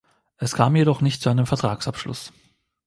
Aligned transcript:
Es 0.37 0.55
kam 0.55 0.75
jedoch 0.75 1.01
nicht 1.01 1.21
zu 1.21 1.29
einem 1.29 1.45
Vertragsabschluss. 1.45 2.33